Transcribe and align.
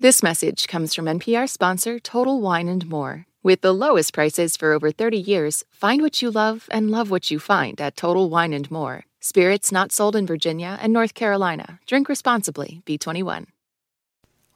This 0.00 0.22
message 0.22 0.68
comes 0.68 0.94
from 0.94 1.06
NPR 1.06 1.48
sponsor 1.48 1.98
Total 1.98 2.40
Wine 2.40 2.68
and 2.68 2.88
More. 2.88 3.26
With 3.42 3.62
the 3.62 3.74
lowest 3.74 4.14
prices 4.14 4.56
for 4.56 4.72
over 4.72 4.92
30 4.92 5.18
years, 5.18 5.64
find 5.72 6.02
what 6.02 6.22
you 6.22 6.30
love 6.30 6.68
and 6.70 6.88
love 6.88 7.10
what 7.10 7.32
you 7.32 7.40
find 7.40 7.80
at 7.80 7.96
Total 7.96 8.30
Wine 8.30 8.52
and 8.52 8.70
More. 8.70 9.06
Spirits 9.18 9.72
not 9.72 9.90
sold 9.90 10.14
in 10.14 10.24
Virginia 10.24 10.78
and 10.80 10.92
North 10.92 11.14
Carolina. 11.14 11.80
Drink 11.84 12.08
responsibly. 12.08 12.80
B21. 12.86 13.46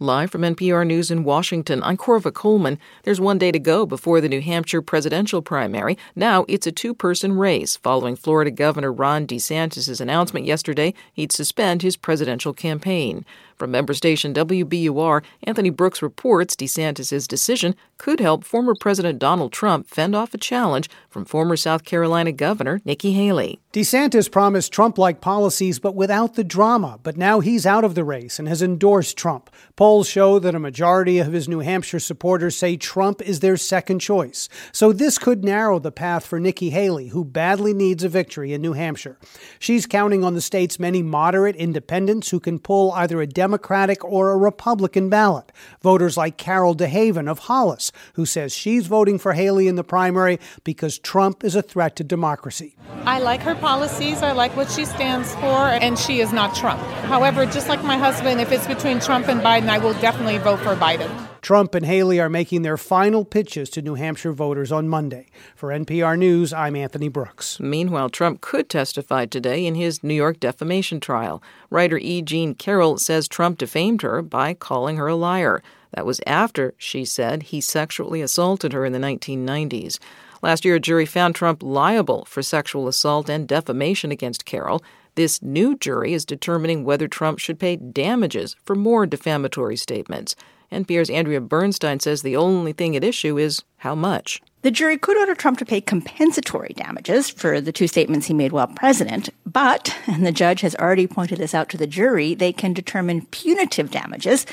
Live 0.00 0.30
from 0.30 0.42
NPR 0.42 0.86
News 0.86 1.10
in 1.10 1.24
Washington, 1.24 1.82
I'm 1.82 1.96
Korva 1.96 2.32
Coleman. 2.32 2.78
There's 3.02 3.20
one 3.20 3.36
day 3.36 3.50
to 3.50 3.58
go 3.58 3.84
before 3.84 4.20
the 4.20 4.28
New 4.28 4.40
Hampshire 4.40 4.80
presidential 4.80 5.42
primary. 5.42 5.98
Now 6.14 6.44
it's 6.46 6.68
a 6.68 6.72
two 6.72 6.94
person 6.94 7.36
race 7.36 7.74
following 7.76 8.14
Florida 8.14 8.52
Governor 8.52 8.92
Ron 8.92 9.26
DeSantis' 9.26 10.00
announcement 10.00 10.46
yesterday 10.46 10.94
he'd 11.14 11.32
suspend 11.32 11.82
his 11.82 11.96
presidential 11.96 12.52
campaign. 12.52 13.24
From 13.58 13.72
member 13.72 13.92
station 13.92 14.32
WBUR, 14.34 15.24
Anthony 15.42 15.70
Brooks 15.70 16.00
reports 16.00 16.54
DeSantis' 16.54 17.26
decision 17.26 17.74
could 17.98 18.20
help 18.20 18.44
former 18.44 18.76
President 18.78 19.18
Donald 19.18 19.52
Trump 19.52 19.88
fend 19.88 20.14
off 20.14 20.32
a 20.32 20.38
challenge 20.38 20.88
from 21.10 21.24
former 21.24 21.56
South 21.56 21.84
Carolina 21.84 22.30
Governor 22.30 22.80
Nikki 22.84 23.14
Haley. 23.14 23.58
DeSantis 23.72 24.30
promised 24.30 24.72
Trump 24.72 24.96
like 24.96 25.20
policies, 25.20 25.80
but 25.80 25.96
without 25.96 26.34
the 26.34 26.44
drama. 26.44 27.00
But 27.02 27.16
now 27.16 27.40
he's 27.40 27.66
out 27.66 27.82
of 27.82 27.96
the 27.96 28.04
race 28.04 28.38
and 28.38 28.46
has 28.46 28.62
endorsed 28.62 29.16
Trump. 29.16 29.50
Polls 29.74 30.08
show 30.08 30.38
that 30.38 30.54
a 30.54 30.60
majority 30.60 31.18
of 31.18 31.32
his 31.32 31.48
New 31.48 31.58
Hampshire 31.58 31.98
supporters 31.98 32.56
say 32.56 32.76
Trump 32.76 33.20
is 33.20 33.40
their 33.40 33.56
second 33.56 33.98
choice. 33.98 34.48
So 34.72 34.92
this 34.92 35.18
could 35.18 35.44
narrow 35.44 35.80
the 35.80 35.90
path 35.90 36.24
for 36.24 36.38
Nikki 36.38 36.70
Haley, 36.70 37.08
who 37.08 37.24
badly 37.24 37.74
needs 37.74 38.04
a 38.04 38.08
victory 38.08 38.52
in 38.52 38.62
New 38.62 38.74
Hampshire. 38.74 39.18
She's 39.58 39.86
counting 39.86 40.22
on 40.22 40.34
the 40.34 40.40
state's 40.40 40.78
many 40.78 41.02
moderate 41.02 41.56
independents 41.56 42.30
who 42.30 42.38
can 42.38 42.60
pull 42.60 42.92
either 42.92 43.20
a 43.20 43.26
Democratic 43.48 44.04
or 44.04 44.30
a 44.30 44.36
Republican 44.36 45.08
ballot. 45.08 45.50
Voters 45.80 46.18
like 46.18 46.36
Carol 46.36 46.76
DeHaven 46.76 47.30
of 47.30 47.38
Hollis, 47.38 47.92
who 48.12 48.26
says 48.26 48.54
she's 48.54 48.86
voting 48.86 49.18
for 49.18 49.32
Haley 49.32 49.68
in 49.68 49.76
the 49.76 49.82
primary 49.82 50.38
because 50.64 50.98
Trump 50.98 51.42
is 51.42 51.54
a 51.54 51.62
threat 51.62 51.96
to 51.96 52.04
democracy. 52.04 52.76
I 53.06 53.20
like 53.20 53.40
her 53.40 53.54
policies, 53.54 54.22
I 54.22 54.32
like 54.32 54.54
what 54.54 54.70
she 54.70 54.84
stands 54.84 55.34
for, 55.36 55.70
and 55.80 55.98
she 55.98 56.20
is 56.20 56.30
not 56.30 56.54
Trump. 56.54 56.82
However, 57.06 57.46
just 57.46 57.70
like 57.70 57.82
my 57.82 57.96
husband, 57.96 58.38
if 58.38 58.52
it's 58.52 58.66
between 58.66 59.00
Trump 59.00 59.28
and 59.28 59.40
Biden, 59.40 59.70
I 59.70 59.78
will 59.78 59.94
definitely 59.94 60.36
vote 60.36 60.58
for 60.58 60.76
Biden. 60.76 61.27
Trump 61.48 61.74
and 61.74 61.86
Haley 61.86 62.20
are 62.20 62.28
making 62.28 62.60
their 62.60 62.76
final 62.76 63.24
pitches 63.24 63.70
to 63.70 63.80
New 63.80 63.94
Hampshire 63.94 64.34
voters 64.34 64.70
on 64.70 64.86
Monday. 64.86 65.28
For 65.56 65.70
NPR 65.70 66.18
News, 66.18 66.52
I'm 66.52 66.76
Anthony 66.76 67.08
Brooks. 67.08 67.58
Meanwhile, 67.58 68.10
Trump 68.10 68.42
could 68.42 68.68
testify 68.68 69.24
today 69.24 69.64
in 69.64 69.74
his 69.74 70.04
New 70.04 70.12
York 70.12 70.40
defamation 70.40 71.00
trial. 71.00 71.42
Writer 71.70 71.96
E. 71.96 72.20
Jean 72.20 72.54
Carroll 72.54 72.98
says 72.98 73.26
Trump 73.26 73.56
defamed 73.56 74.02
her 74.02 74.20
by 74.20 74.52
calling 74.52 74.98
her 74.98 75.06
a 75.06 75.14
liar. 75.14 75.62
That 75.94 76.04
was 76.04 76.20
after 76.26 76.74
she 76.76 77.06
said 77.06 77.44
he 77.44 77.62
sexually 77.62 78.20
assaulted 78.20 78.74
her 78.74 78.84
in 78.84 78.92
the 78.92 78.98
1990s. 78.98 79.98
Last 80.42 80.66
year, 80.66 80.74
a 80.74 80.80
jury 80.80 81.06
found 81.06 81.34
Trump 81.34 81.62
liable 81.62 82.26
for 82.26 82.42
sexual 82.42 82.88
assault 82.88 83.30
and 83.30 83.48
defamation 83.48 84.12
against 84.12 84.44
Carroll. 84.44 84.84
This 85.14 85.40
new 85.40 85.78
jury 85.78 86.12
is 86.12 86.26
determining 86.26 86.84
whether 86.84 87.08
Trump 87.08 87.38
should 87.38 87.58
pay 87.58 87.76
damages 87.76 88.54
for 88.66 88.74
more 88.74 89.06
defamatory 89.06 89.76
statements. 89.76 90.36
NPR's 90.70 91.10
Andrea 91.10 91.40
Bernstein 91.40 92.00
says 92.00 92.22
the 92.22 92.36
only 92.36 92.72
thing 92.72 92.94
at 92.94 93.04
issue 93.04 93.38
is 93.38 93.62
how 93.78 93.94
much. 93.94 94.42
The 94.62 94.70
jury 94.70 94.98
could 94.98 95.16
order 95.16 95.34
Trump 95.34 95.58
to 95.58 95.64
pay 95.64 95.80
compensatory 95.80 96.74
damages 96.76 97.30
for 97.30 97.60
the 97.60 97.72
two 97.72 97.86
statements 97.86 98.26
he 98.26 98.34
made 98.34 98.52
while 98.52 98.66
president, 98.66 99.30
but, 99.46 99.96
and 100.06 100.26
the 100.26 100.32
judge 100.32 100.62
has 100.62 100.74
already 100.76 101.06
pointed 101.06 101.38
this 101.38 101.54
out 101.54 101.68
to 101.70 101.76
the 101.76 101.86
jury, 101.86 102.34
they 102.34 102.52
can 102.52 102.72
determine 102.72 103.26
punitive 103.26 103.90
damages 103.90 104.46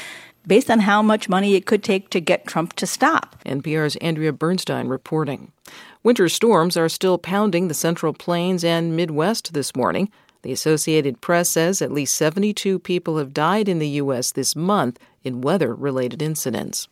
based 0.47 0.69
on 0.69 0.81
how 0.81 1.01
much 1.01 1.27
money 1.27 1.55
it 1.55 1.65
could 1.65 1.83
take 1.83 2.09
to 2.11 2.21
get 2.21 2.45
Trump 2.45 2.73
to 2.73 2.85
stop. 2.85 3.35
NPR's 3.45 3.95
Andrea 3.97 4.31
Bernstein 4.31 4.87
reporting. 4.87 5.51
Winter 6.03 6.29
storms 6.29 6.77
are 6.77 6.87
still 6.87 7.17
pounding 7.17 7.67
the 7.67 7.73
Central 7.73 8.13
Plains 8.13 8.63
and 8.63 8.95
Midwest 8.95 9.53
this 9.53 9.75
morning. 9.75 10.11
The 10.43 10.51
Associated 10.51 11.21
Press 11.21 11.49
says 11.49 11.81
at 11.81 11.91
least 11.91 12.15
72 12.15 12.77
people 12.77 13.17
have 13.17 13.33
died 13.33 13.67
in 13.67 13.79
the 13.79 13.89
U.S. 13.89 14.31
this 14.31 14.55
month 14.55 14.99
in 15.25 15.41
weather 15.41 15.75
related 15.75 16.21
incidents. 16.21 16.87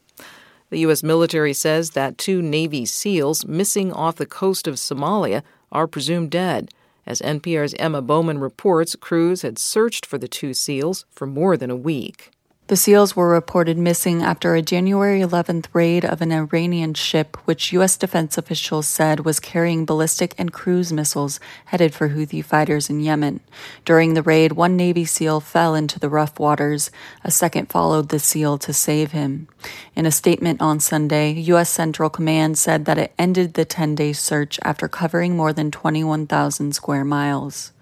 The 0.69 0.79
U.S. 0.79 1.03
military 1.03 1.53
says 1.53 1.91
that 1.91 2.17
two 2.17 2.41
Navy 2.41 2.85
SEALs 2.85 3.45
missing 3.45 3.93
off 3.93 4.15
the 4.15 4.25
coast 4.25 4.67
of 4.67 4.75
Somalia 4.75 5.43
are 5.71 5.87
presumed 5.87 6.31
dead. 6.31 6.71
As 7.05 7.21
NPR's 7.21 7.75
Emma 7.77 8.01
Bowman 8.01 8.39
reports, 8.39 8.95
crews 8.95 9.43
had 9.43 9.59
searched 9.59 10.05
for 10.05 10.17
the 10.17 10.27
two 10.27 10.53
SEALs 10.53 11.05
for 11.11 11.27
more 11.27 11.57
than 11.57 11.69
a 11.69 11.75
week. 11.75 12.31
The 12.67 12.77
SEALs 12.77 13.13
were 13.13 13.27
reported 13.27 13.77
missing 13.77 14.23
after 14.23 14.55
a 14.55 14.61
January 14.61 15.19
11th 15.19 15.65
raid 15.73 16.05
of 16.05 16.21
an 16.21 16.31
Iranian 16.31 16.93
ship, 16.93 17.35
which 17.43 17.73
U.S. 17.73 17.97
defense 17.97 18.37
officials 18.37 18.87
said 18.87 19.25
was 19.25 19.41
carrying 19.41 19.83
ballistic 19.83 20.33
and 20.37 20.53
cruise 20.53 20.93
missiles 20.93 21.41
headed 21.65 21.93
for 21.93 22.09
Houthi 22.09 22.41
fighters 22.41 22.89
in 22.89 23.01
Yemen. 23.01 23.41
During 23.83 24.13
the 24.13 24.23
raid, 24.23 24.53
one 24.53 24.77
Navy 24.77 25.03
SEAL 25.03 25.41
fell 25.41 25.75
into 25.75 25.99
the 25.99 26.07
rough 26.07 26.39
waters. 26.39 26.89
A 27.25 27.31
second 27.31 27.67
followed 27.69 28.07
the 28.07 28.17
SEAL 28.17 28.59
to 28.59 28.71
save 28.71 29.11
him. 29.11 29.49
In 29.93 30.05
a 30.05 30.11
statement 30.11 30.61
on 30.61 30.79
Sunday, 30.79 31.33
U.S. 31.33 31.69
Central 31.69 32.09
Command 32.09 32.57
said 32.57 32.85
that 32.85 32.97
it 32.97 33.13
ended 33.19 33.55
the 33.55 33.65
10 33.65 33.95
day 33.95 34.13
search 34.13 34.57
after 34.63 34.87
covering 34.87 35.35
more 35.35 35.51
than 35.51 35.69
21,000 35.69 36.73
square 36.73 37.03
miles. 37.03 37.73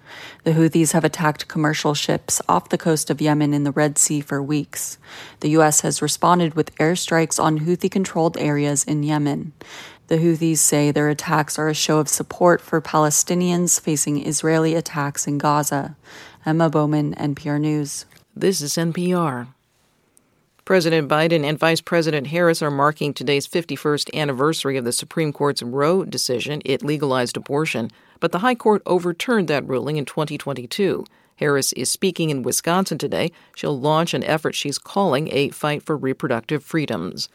The 0.44 0.52
Houthis 0.52 0.92
have 0.92 1.04
attacked 1.04 1.48
commercial 1.48 1.94
ships 1.94 2.42
off 2.48 2.68
the 2.68 2.78
coast 2.78 3.10
of 3.10 3.20
Yemen 3.20 3.54
in 3.54 3.64
the 3.64 3.70
Red 3.70 3.98
Sea 3.98 4.20
for 4.20 4.42
weeks. 4.42 4.98
The 5.40 5.50
U.S. 5.50 5.82
has 5.82 6.02
responded 6.02 6.54
with 6.54 6.74
airstrikes 6.76 7.42
on 7.42 7.60
Houthi 7.60 7.90
controlled 7.90 8.36
areas 8.36 8.84
in 8.84 9.02
Yemen. 9.02 9.52
The 10.08 10.18
Houthis 10.18 10.58
say 10.58 10.90
their 10.90 11.08
attacks 11.08 11.58
are 11.58 11.68
a 11.68 11.74
show 11.74 11.98
of 11.98 12.08
support 12.08 12.60
for 12.60 12.80
Palestinians 12.80 13.80
facing 13.80 14.26
Israeli 14.26 14.74
attacks 14.74 15.26
in 15.26 15.38
Gaza. 15.38 15.96
Emma 16.44 16.68
Bowman, 16.68 17.14
NPR 17.14 17.60
News. 17.60 18.04
This 18.34 18.60
is 18.60 18.74
NPR. 18.74 19.48
President 20.64 21.08
Biden 21.08 21.44
and 21.44 21.58
Vice 21.58 21.80
President 21.80 22.28
Harris 22.28 22.62
are 22.62 22.70
marking 22.70 23.12
today's 23.12 23.48
51st 23.48 24.14
anniversary 24.14 24.76
of 24.76 24.84
the 24.84 24.92
Supreme 24.92 25.32
Court's 25.32 25.62
Roe 25.62 26.04
decision. 26.04 26.62
It 26.64 26.84
legalized 26.84 27.36
abortion, 27.36 27.90
but 28.22 28.30
the 28.30 28.38
High 28.38 28.54
Court 28.54 28.82
overturned 28.86 29.48
that 29.48 29.66
ruling 29.66 29.96
in 29.96 30.04
2022. 30.04 31.04
Harris 31.38 31.72
is 31.72 31.90
speaking 31.90 32.30
in 32.30 32.44
Wisconsin 32.44 32.96
today. 32.96 33.32
She'll 33.56 33.78
launch 33.78 34.14
an 34.14 34.22
effort 34.22 34.54
she's 34.54 34.78
calling 34.78 35.28
a 35.32 35.48
fight 35.48 35.82
for 35.82 35.96
reproductive 35.96 36.62
freedoms. 36.62 37.28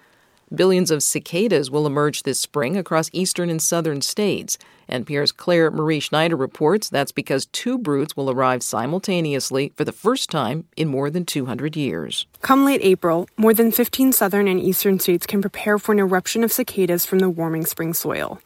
Billions 0.55 0.89
of 0.89 1.03
cicadas 1.03 1.69
will 1.69 1.85
emerge 1.85 2.23
this 2.23 2.39
spring 2.39 2.77
across 2.77 3.09
eastern 3.11 3.49
and 3.49 3.61
southern 3.61 3.99
states. 3.99 4.57
NPR's 4.89 5.33
Clare 5.33 5.69
Marie 5.71 5.99
Schneider 5.99 6.37
reports 6.37 6.87
that's 6.87 7.11
because 7.11 7.47
two 7.47 7.77
broods 7.77 8.15
will 8.15 8.31
arrive 8.31 8.63
simultaneously 8.63 9.73
for 9.75 9.83
the 9.83 9.91
first 9.91 10.29
time 10.31 10.63
in 10.77 10.87
more 10.87 11.09
than 11.09 11.25
200 11.25 11.75
years. 11.75 12.27
Come 12.41 12.63
late 12.63 12.79
April, 12.81 13.27
more 13.35 13.53
than 13.53 13.73
15 13.73 14.13
southern 14.13 14.47
and 14.47 14.61
eastern 14.61 15.01
states 15.01 15.27
can 15.27 15.41
prepare 15.41 15.77
for 15.77 15.91
an 15.91 15.99
eruption 15.99 16.45
of 16.45 16.51
cicadas 16.53 17.05
from 17.05 17.19
the 17.19 17.29
warming 17.29 17.65
spring 17.65 17.93
soil. 17.93 18.39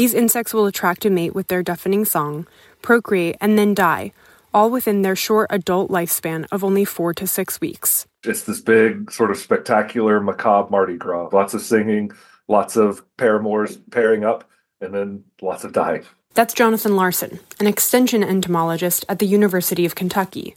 These 0.00 0.14
insects 0.14 0.54
will 0.54 0.64
attract 0.64 1.04
a 1.04 1.10
mate 1.10 1.34
with 1.34 1.48
their 1.48 1.62
deafening 1.62 2.06
song, 2.06 2.46
procreate, 2.80 3.36
and 3.38 3.58
then 3.58 3.74
die, 3.74 4.14
all 4.54 4.70
within 4.70 5.02
their 5.02 5.14
short 5.14 5.48
adult 5.50 5.90
lifespan 5.90 6.46
of 6.50 6.64
only 6.64 6.86
four 6.86 7.12
to 7.12 7.26
six 7.26 7.60
weeks. 7.60 8.06
It's 8.24 8.44
this 8.44 8.62
big, 8.62 9.12
sort 9.12 9.30
of 9.30 9.36
spectacular, 9.36 10.18
macabre 10.18 10.70
Mardi 10.70 10.96
Gras. 10.96 11.28
Lots 11.34 11.52
of 11.52 11.60
singing, 11.60 12.12
lots 12.48 12.76
of 12.76 13.04
paramours 13.18 13.76
pairing 13.90 14.24
up, 14.24 14.48
and 14.80 14.94
then 14.94 15.22
lots 15.42 15.64
of 15.64 15.74
dying. 15.74 16.06
That's 16.32 16.54
Jonathan 16.54 16.96
Larson, 16.96 17.38
an 17.58 17.66
extension 17.66 18.24
entomologist 18.24 19.04
at 19.06 19.18
the 19.18 19.26
University 19.26 19.84
of 19.84 19.96
Kentucky. 19.96 20.54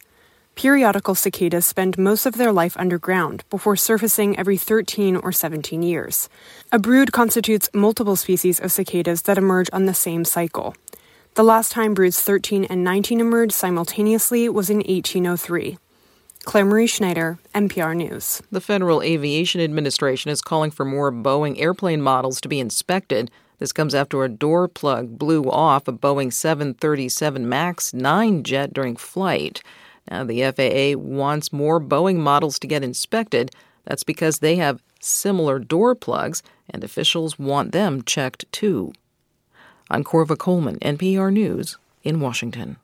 Periodical 0.54 1.16
cicadas 1.16 1.66
spend 1.66 1.98
most 1.98 2.26
of 2.26 2.36
their 2.36 2.52
life 2.52 2.76
underground 2.78 3.42
before 3.50 3.74
surfacing 3.74 4.38
every 4.38 4.56
13 4.56 5.16
or 5.16 5.32
17 5.32 5.82
years. 5.82 6.28
A 6.70 6.78
brood 6.78 7.10
constitutes 7.10 7.68
multiple 7.74 8.14
species 8.14 8.60
of 8.60 8.70
cicadas 8.70 9.22
that 9.22 9.36
emerge 9.36 9.68
on 9.72 9.86
the 9.86 9.94
same 9.94 10.24
cycle. 10.24 10.76
The 11.34 11.42
last 11.42 11.72
time 11.72 11.92
broods 11.92 12.20
13 12.20 12.66
and 12.66 12.84
19 12.84 13.20
emerged 13.20 13.52
simultaneously 13.52 14.48
was 14.48 14.70
in 14.70 14.76
1803. 14.76 15.76
Clare 16.44 16.64
Marie 16.64 16.86
Schneider, 16.86 17.38
NPR 17.52 17.96
News. 17.96 18.40
The 18.52 18.60
Federal 18.60 19.02
Aviation 19.02 19.60
Administration 19.60 20.30
is 20.30 20.40
calling 20.40 20.70
for 20.70 20.84
more 20.84 21.10
Boeing 21.10 21.60
airplane 21.60 22.00
models 22.00 22.40
to 22.42 22.48
be 22.48 22.60
inspected. 22.60 23.28
This 23.58 23.72
comes 23.72 23.94
after 23.94 24.22
a 24.22 24.28
door 24.28 24.68
plug 24.68 25.18
blew 25.18 25.50
off 25.50 25.88
a 25.88 25.92
Boeing 25.92 26.32
737 26.32 27.48
MAX 27.48 27.92
9 27.92 28.44
jet 28.44 28.72
during 28.72 28.94
flight. 28.94 29.60
Now, 30.10 30.24
the 30.24 30.42
FAA 30.52 30.98
wants 30.98 31.52
more 31.52 31.80
Boeing 31.80 32.16
models 32.16 32.58
to 32.58 32.66
get 32.66 32.84
inspected. 32.84 33.50
That's 33.84 34.04
because 34.04 34.38
they 34.38 34.56
have 34.56 34.82
similar 35.00 35.58
door 35.58 35.94
plugs, 35.94 36.42
and 36.70 36.82
officials 36.84 37.38
want 37.38 37.72
them 37.72 38.02
checked 38.02 38.44
too. 38.52 38.92
I'm 39.90 40.04
Korva 40.04 40.38
Coleman, 40.38 40.78
NPR 40.80 41.32
News, 41.32 41.76
in 42.02 42.20
Washington. 42.20 42.76